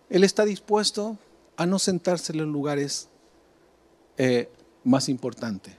[0.09, 1.17] él está dispuesto
[1.57, 3.09] a no sentarse en los lugares
[4.17, 4.49] eh,
[4.83, 5.75] más importantes.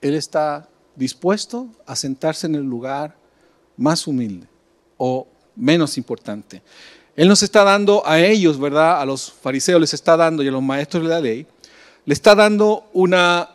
[0.00, 3.16] Él está dispuesto a sentarse en el lugar
[3.76, 4.48] más humilde
[4.96, 6.62] o menos importante.
[7.18, 9.00] Él nos está dando a ellos, ¿verdad?
[9.00, 11.48] A los fariseos les está dando y a los maestros de la ley,
[12.04, 13.50] le está dando una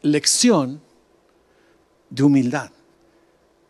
[0.00, 0.80] lección
[2.08, 2.70] de humildad.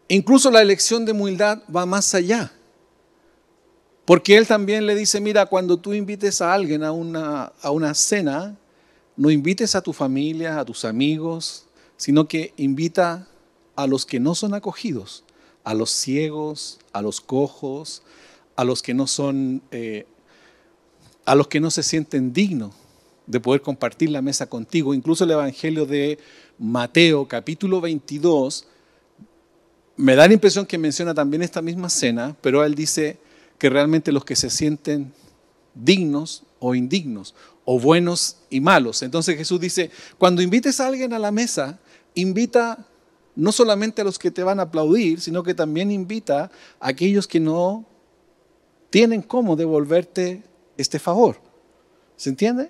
[0.06, 2.52] Incluso la lección de humildad va más allá.
[4.04, 7.94] Porque él también le dice, mira, cuando tú invites a alguien a una, a una
[7.94, 8.56] cena,
[9.16, 13.26] no invites a tu familia, a tus amigos, sino que invita
[13.74, 15.24] a los que no son acogidos
[15.68, 18.00] a los ciegos, a los cojos,
[18.56, 20.06] a los que no son, eh,
[21.26, 22.74] a los que no se sienten dignos
[23.26, 24.94] de poder compartir la mesa contigo.
[24.94, 26.18] Incluso el Evangelio de
[26.58, 28.66] Mateo, capítulo 22,
[29.98, 33.18] me da la impresión que menciona también esta misma cena, pero él dice
[33.58, 35.12] que realmente los que se sienten
[35.74, 37.34] dignos o indignos,
[37.66, 39.02] o buenos y malos.
[39.02, 41.78] Entonces Jesús dice, cuando invites a alguien a la mesa,
[42.14, 42.87] invita
[43.38, 47.28] no solamente a los que te van a aplaudir, sino que también invita a aquellos
[47.28, 47.86] que no
[48.90, 50.42] tienen cómo devolverte
[50.76, 51.36] este favor.
[52.16, 52.68] ¿Se entiende?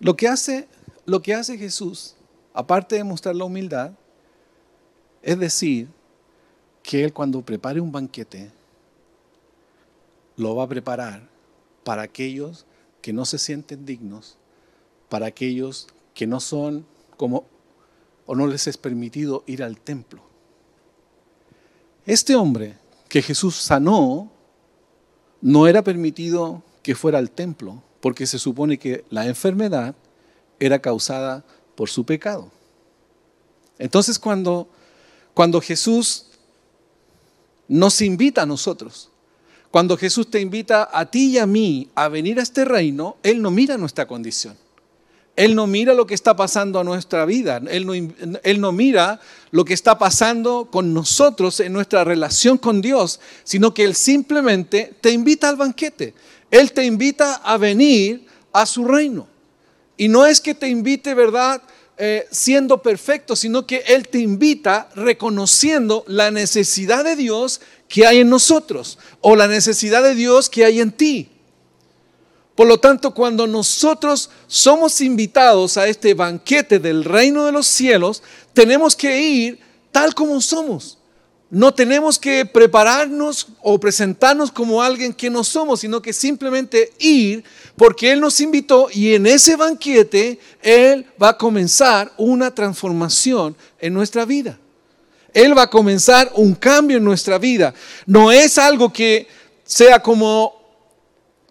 [0.00, 0.66] Lo que hace,
[1.04, 2.14] lo que hace Jesús,
[2.54, 3.92] aparte de mostrar la humildad,
[5.20, 5.88] es decir,
[6.82, 8.50] que Él cuando prepare un banquete,
[10.38, 11.28] lo va a preparar
[11.84, 12.64] para aquellos
[13.02, 14.38] que no se sienten dignos
[15.12, 16.86] para aquellos que no son
[17.18, 17.44] como
[18.24, 20.22] o no les es permitido ir al templo.
[22.06, 22.78] Este hombre
[23.10, 24.32] que Jesús sanó
[25.42, 29.94] no era permitido que fuera al templo, porque se supone que la enfermedad
[30.58, 31.44] era causada
[31.74, 32.50] por su pecado.
[33.78, 34.66] Entonces cuando,
[35.34, 36.28] cuando Jesús
[37.68, 39.10] nos invita a nosotros,
[39.70, 43.42] cuando Jesús te invita a ti y a mí a venir a este reino, Él
[43.42, 44.61] no mira nuestra condición.
[45.34, 49.18] Él no mira lo que está pasando a nuestra vida, él no, mira
[49.50, 54.94] lo que está pasando con nosotros en nuestra relación con Dios, sino que Él simplemente
[55.00, 56.14] te invita al banquete.
[56.50, 59.26] Él te invita a venir a su reino.
[59.96, 61.62] Y no es que te invite, ¿verdad?
[61.96, 68.18] Eh, siendo perfecto, sino que Él te invita reconociendo la necesidad de Dios que hay
[68.18, 71.30] en nosotros o la necesidad de Dios que hay en ti.
[72.54, 78.22] Por lo tanto, cuando nosotros somos invitados a este banquete del reino de los cielos,
[78.52, 79.58] tenemos que ir
[79.90, 80.98] tal como somos,
[81.52, 87.44] no tenemos que prepararnos o presentarnos como alguien que no somos, sino que simplemente ir
[87.76, 93.92] porque Él nos invitó y en ese banquete Él va a comenzar una transformación en
[93.92, 94.58] nuestra vida.
[95.34, 97.74] Él va a comenzar un cambio en nuestra vida.
[98.06, 99.28] No es algo que
[99.62, 100.61] sea como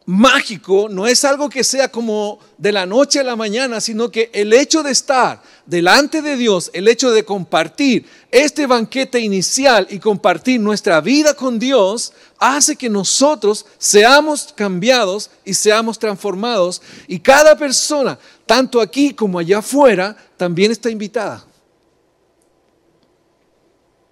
[0.05, 4.29] mágico, no es algo que sea como de la noche a la mañana, sino que
[4.33, 9.99] el hecho de estar delante de Dios, el hecho de compartir este banquete inicial y
[9.99, 16.81] compartir nuestra vida con Dios, hace que nosotros seamos cambiados y seamos transformados.
[17.07, 21.45] Y cada persona, tanto aquí como allá afuera, también está invitada.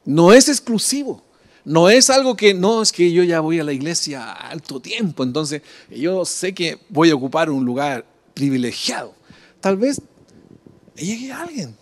[0.06, 1.29] No es exclusivo.
[1.70, 4.80] No es algo que, no, es que yo ya voy a la iglesia a alto
[4.80, 9.14] tiempo, entonces yo sé que voy a ocupar un lugar privilegiado.
[9.62, 10.02] Tal vez
[10.96, 11.78] llegue alguien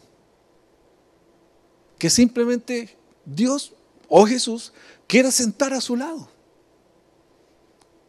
[1.97, 3.71] que simplemente Dios
[4.09, 4.73] o Jesús
[5.07, 6.27] quiera sentar a su lado.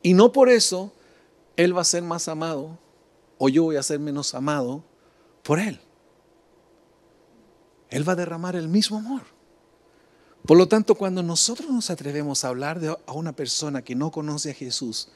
[0.03, 0.93] Y no por eso
[1.57, 2.77] Él va a ser más amado
[3.38, 4.83] o yo voy a ser menos amado
[5.45, 5.79] por Él.
[7.88, 9.38] Él va a derramar el mismo amor.
[10.46, 14.11] Por lo tanto, cuando nosotros nos atrevemos a hablar de, a una persona que no
[14.11, 15.09] conoce a Jesús,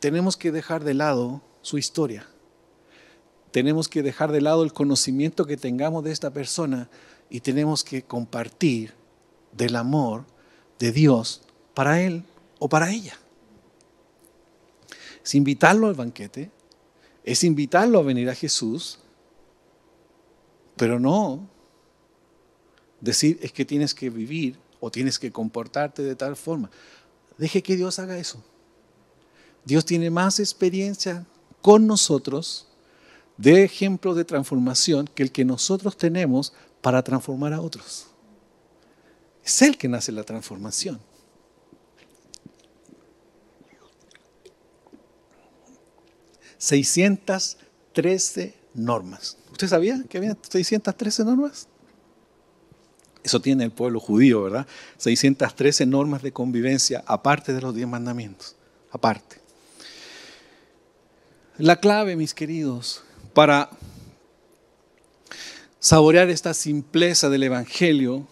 [0.00, 2.26] tenemos que dejar de lado su historia.
[3.50, 6.88] Tenemos que dejar de lado el conocimiento que tengamos de esta persona
[7.30, 8.92] y tenemos que compartir
[9.52, 10.24] del amor
[10.78, 11.42] de Dios
[11.74, 12.24] para él
[12.58, 13.18] o para ella.
[15.24, 16.50] Es invitarlo al banquete,
[17.24, 18.98] es invitarlo a venir a Jesús,
[20.76, 21.48] pero no
[23.00, 26.70] decir es que tienes que vivir o tienes que comportarte de tal forma.
[27.36, 28.42] Deje que Dios haga eso.
[29.64, 31.26] Dios tiene más experiencia
[31.62, 32.66] con nosotros
[33.36, 38.06] de ejemplo de transformación que el que nosotros tenemos para transformar a otros.
[39.44, 41.00] Es Él que nace la transformación.
[46.58, 49.36] ¿613 normas.
[49.52, 51.68] ¿Usted sabía que había 613 normas?
[53.22, 54.66] Eso tiene el pueblo judío, ¿verdad?
[54.98, 58.56] 613 normas de convivencia, aparte de los 10 mandamientos,
[58.90, 59.36] aparte.
[61.58, 63.02] La clave, mis queridos,
[63.34, 63.68] para
[65.80, 68.26] saborear esta simpleza del Evangelio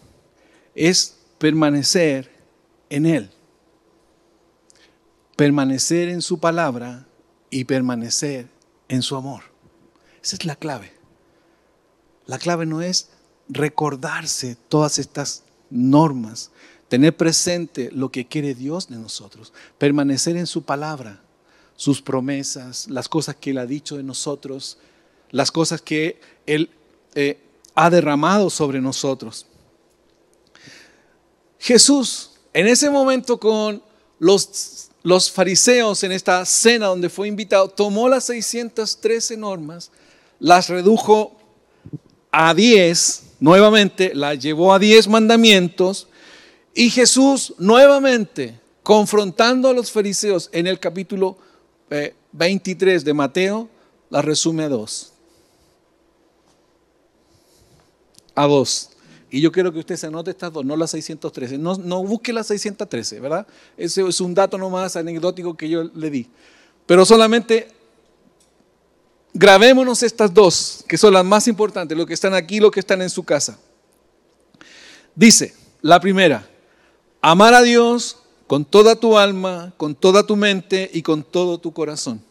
[0.75, 2.31] es permanecer
[2.89, 3.29] en Él.
[5.35, 7.05] Permanecer en su palabra
[7.49, 8.47] y permanecer
[8.87, 9.43] en su amor.
[10.23, 10.93] Esa es la clave.
[12.25, 13.09] La clave no es
[13.49, 16.51] recordarse todas estas normas,
[16.87, 21.21] tener presente lo que quiere Dios de nosotros, permanecer en su palabra,
[21.75, 24.77] sus promesas, las cosas que Él ha dicho de nosotros,
[25.31, 26.69] las cosas que Él
[27.15, 27.39] eh,
[27.75, 29.45] ha derramado sobre nosotros.
[31.59, 33.83] Jesús, en ese momento con
[34.19, 39.91] los, los fariseos en esta cena donde fue invitado, tomó las 613 normas,
[40.39, 41.35] las redujo
[42.31, 46.07] a 10 nuevamente la llevó a diez mandamientos
[46.73, 51.37] y Jesús nuevamente confrontando a los fariseos en el capítulo
[52.31, 53.69] 23 eh, de Mateo,
[54.09, 55.11] la resume a dos.
[58.35, 58.91] A dos.
[59.29, 61.57] Y yo quiero que usted se anote estas dos, no las 613.
[61.57, 63.45] No, no busque las 613, ¿verdad?
[63.75, 66.27] Ese es un dato nomás anecdótico que yo le di.
[66.85, 67.67] Pero solamente
[69.37, 73.01] grabémonos estas dos, que son las más importantes, los que están aquí, los que están
[73.01, 73.59] en su casa.
[75.15, 76.47] Dice, la primera,
[77.21, 81.71] amar a Dios con toda tu alma, con toda tu mente y con todo tu
[81.71, 82.21] corazón.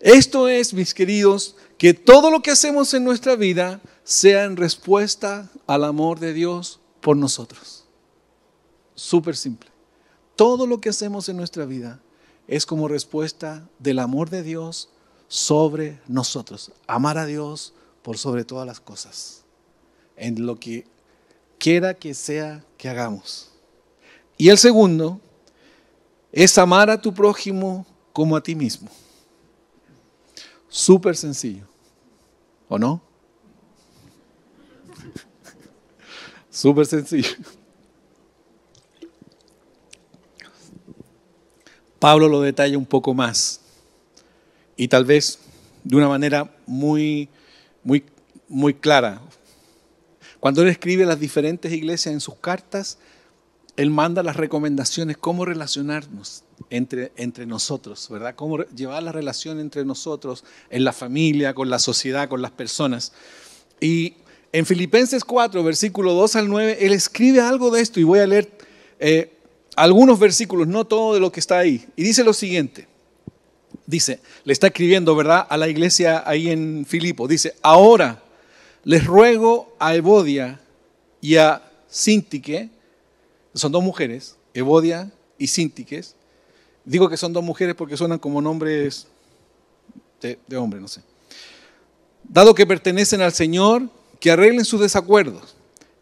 [0.00, 5.50] Esto es, mis queridos, que todo lo que hacemos en nuestra vida sea en respuesta
[5.68, 7.84] al amor de Dios por nosotros.
[8.96, 9.70] Súper simple.
[10.34, 12.00] Todo lo que hacemos en nuestra vida
[12.48, 14.88] es como respuesta del amor de Dios
[15.32, 16.70] sobre nosotros.
[16.86, 19.44] Amar a Dios por sobre todas las cosas.
[20.14, 20.86] En lo que
[21.58, 23.50] quiera que sea que hagamos.
[24.36, 25.22] Y el segundo
[26.32, 28.90] es amar a tu prójimo como a ti mismo.
[30.68, 31.64] Súper sencillo.
[32.68, 33.00] ¿O no?
[36.50, 37.30] Súper sencillo.
[41.98, 43.61] Pablo lo detalla un poco más
[44.76, 45.38] y tal vez
[45.84, 47.28] de una manera muy,
[47.82, 48.04] muy,
[48.48, 49.20] muy clara.
[50.40, 52.98] Cuando él escribe las diferentes iglesias en sus cartas,
[53.76, 58.34] él manda las recomendaciones, cómo relacionarnos entre, entre nosotros, ¿verdad?
[58.34, 63.12] Cómo llevar la relación entre nosotros, en la familia, con la sociedad, con las personas.
[63.80, 64.14] Y
[64.54, 68.26] En Filipenses 4, versículo 2 al 9, él escribe algo de esto y voy a
[68.26, 68.50] leer
[68.98, 69.32] eh,
[69.76, 71.86] algunos versículos, no todo de lo que está ahí.
[71.96, 72.86] Y dice lo siguiente.
[73.92, 75.46] Dice, le está escribiendo, ¿verdad?
[75.50, 77.28] A la iglesia ahí en Filipo.
[77.28, 78.22] Dice, ahora
[78.84, 80.58] les ruego a Evodia
[81.20, 82.70] y a Sintique,
[83.52, 86.16] son dos mujeres, Evodia y Sintiques.
[86.86, 89.08] Digo que son dos mujeres porque suenan como nombres
[90.22, 91.02] de, de hombre, no sé.
[92.24, 93.90] Dado que pertenecen al Señor,
[94.20, 95.54] que arreglen sus desacuerdos.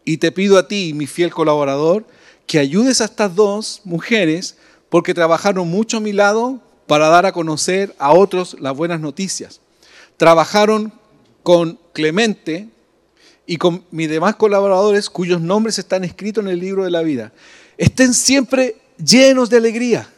[0.05, 2.07] Y te pido a ti, mi fiel colaborador,
[2.47, 4.57] que ayudes a estas dos mujeres
[4.89, 9.61] porque trabajaron mucho a mi lado para dar a conocer a otros las buenas noticias.
[10.17, 10.93] Trabajaron
[11.45, 12.69] con Clemente
[13.47, 17.33] y con mis demás colaboradores cuyos nombres están escritos en el libro de la vida.
[17.79, 20.13] Estén siempre llenos de alegría,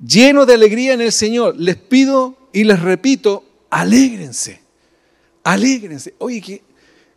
[0.00, 1.56] llenos de alegría en el Señor.
[1.58, 4.62] Les pido y les repito, alégrense,
[5.42, 6.14] alégrense.
[6.20, 6.62] Oye, qué,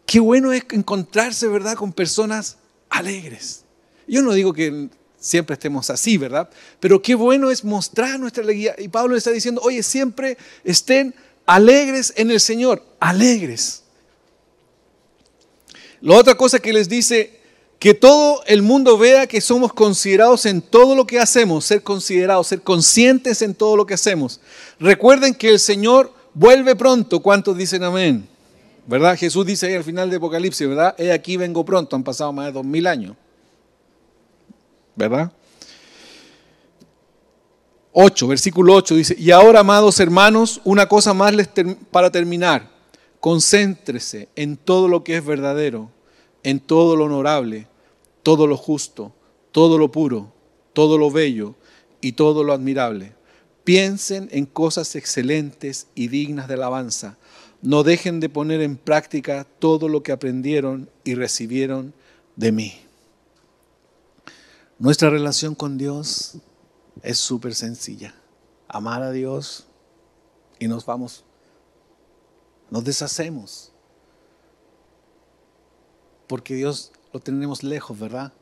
[0.06, 2.58] qué bueno es encontrarse, ¿verdad?, con personas
[2.90, 3.64] alegres.
[4.06, 4.90] Yo no digo que
[5.28, 6.50] siempre estemos así, ¿verdad?
[6.80, 8.76] Pero qué bueno es mostrar nuestra alegría.
[8.78, 11.14] Y Pablo está diciendo, oye, siempre estén
[11.46, 13.84] alegres en el Señor, alegres.
[16.02, 17.38] La otra cosa que les dice,
[17.80, 22.48] que todo el mundo vea que somos considerados en todo lo que hacemos, ser considerados,
[22.48, 24.40] ser conscientes en todo lo que hacemos.
[24.80, 27.20] Recuerden que el Señor vuelve pronto.
[27.22, 28.28] ¿Cuántos dicen amén?
[28.88, 29.18] ¿Verdad?
[29.18, 30.96] Jesús dice ahí al final de Apocalipsis, ¿verdad?
[30.98, 33.16] He aquí vengo pronto, han pasado más de dos mil años.
[34.98, 35.32] ¿Verdad?
[37.94, 41.50] 8, versículo 8 dice, y ahora, amados hermanos, una cosa más les
[41.90, 42.70] para terminar,
[43.20, 45.90] concéntrese en todo lo que es verdadero,
[46.44, 47.68] en todo lo honorable,
[48.22, 49.14] todo lo justo,
[49.52, 50.34] todo lo puro,
[50.74, 51.56] todo lo bello
[52.02, 53.14] y todo lo admirable.
[53.64, 57.18] Piensen en cosas excelentes y dignas de alabanza.
[57.62, 61.94] No dejen de poner en práctica todo lo que aprendieron y recibieron
[62.36, 62.87] de mí.
[64.80, 66.36] Nuestra relación con Dios
[67.02, 68.14] es súper sencilla.
[68.68, 69.66] Amar a Dios
[70.60, 71.24] y nos vamos,
[72.70, 73.72] nos deshacemos.
[76.28, 78.34] Porque Dios lo tenemos lejos, ¿verdad?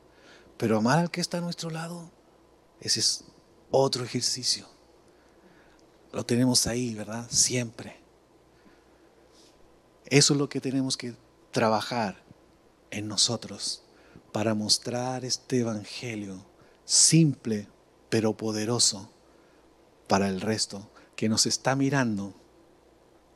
[0.58, 2.10] Pero amar al que está a nuestro lado,
[2.80, 3.24] ese es
[3.70, 4.66] otro ejercicio.
[6.12, 7.26] Lo tenemos ahí, ¿verdad?
[7.30, 7.96] Siempre.
[10.04, 11.16] Eso es lo que tenemos que
[11.50, 12.22] trabajar
[12.90, 13.85] en nosotros
[14.36, 16.44] para mostrar este Evangelio
[16.84, 17.68] simple
[18.10, 19.08] pero poderoso
[20.08, 22.34] para el resto que nos está mirando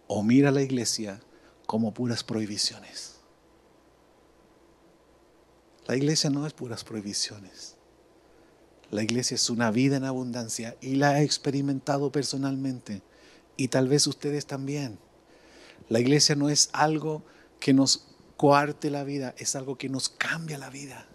[0.09, 1.19] o mira la iglesia
[1.65, 3.15] como puras prohibiciones.
[5.87, 7.77] La iglesia no es puras prohibiciones.
[8.91, 13.01] La iglesia es una vida en abundancia y la he experimentado personalmente
[13.57, 14.99] y tal vez ustedes también.
[15.89, 17.23] La iglesia no es algo
[17.59, 18.10] que nos
[18.41, 21.07] coarte la vida, es algo que nos cambia la vida.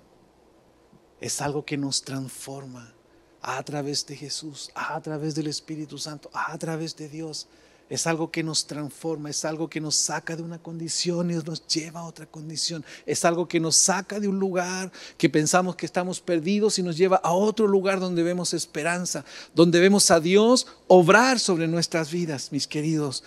[1.20, 2.94] Es algo que nos transforma
[3.42, 7.48] a través de Jesús, a través del Espíritu Santo, a través de Dios.
[7.90, 11.66] Es algo que nos transforma, es algo que nos saca de una condición y nos
[11.66, 12.86] lleva a otra condición.
[13.08, 16.96] Es algo que nos saca de un lugar que pensamos que estamos perdidos y nos
[16.96, 22.52] lleva a otro lugar donde vemos esperanza, donde vemos a Dios obrar sobre nuestras vidas,
[22.52, 23.24] mis queridos.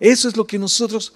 [0.00, 1.12] Eso es lo que nosotros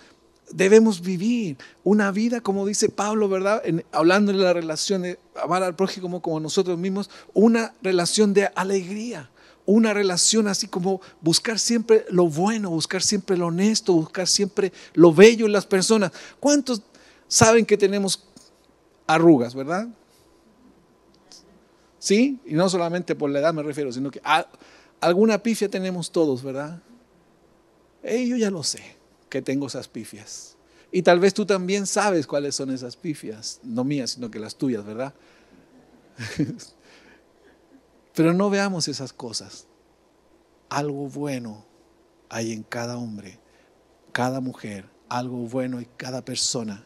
[0.50, 3.62] debemos vivir una vida, como dice Pablo, ¿verdad?
[3.92, 9.30] hablando de la relación de amar al prójimo como nosotros mismos, una relación de alegría,
[9.64, 15.12] una relación así como buscar siempre lo bueno, buscar siempre lo honesto, buscar siempre lo
[15.12, 16.12] bello en las personas.
[16.38, 16.82] ¿Cuántos
[17.26, 18.24] saben que tenemos
[19.06, 19.88] arrugas, verdad?
[21.98, 22.38] ¿Sí?
[22.46, 24.22] Y no solamente por la edad me refiero, sino que
[25.00, 26.80] alguna pifia tenemos todos, ¿verdad?
[28.04, 28.95] Eh, yo ya lo sé
[29.28, 30.56] que tengo esas pifias.
[30.92, 34.56] Y tal vez tú también sabes cuáles son esas pifias, no mías, sino que las
[34.56, 35.14] tuyas, ¿verdad?
[38.14, 39.66] Pero no veamos esas cosas.
[40.68, 41.64] Algo bueno
[42.28, 43.38] hay en cada hombre,
[44.12, 46.84] cada mujer, algo bueno en cada persona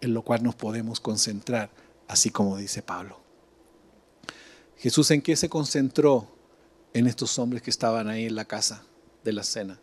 [0.00, 1.70] en lo cual nos podemos concentrar,
[2.06, 3.20] así como dice Pablo.
[4.76, 6.28] Jesús en qué se concentró
[6.92, 8.84] en estos hombres que estaban ahí en la casa
[9.24, 9.80] de la cena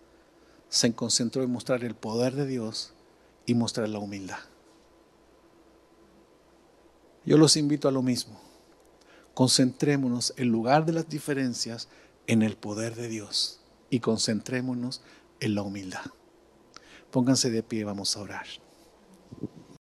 [0.76, 2.92] se concentró en mostrar el poder de Dios
[3.46, 4.40] y mostrar la humildad.
[7.24, 8.42] Yo los invito a lo mismo.
[9.34, 11.88] Concentrémonos en lugar de las diferencias
[12.28, 15.02] en el poder de Dios y concentrémonos
[15.40, 16.12] en la humildad.
[17.10, 18.46] Pónganse de pie, vamos a orar.